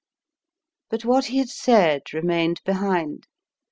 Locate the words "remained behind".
2.11-3.27